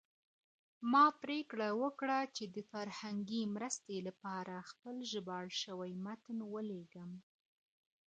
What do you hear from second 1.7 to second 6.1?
وکړه چې د فرهنګي مرستې لپاره خپل ژباړل شوی